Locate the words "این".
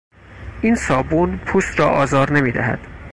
0.61-0.75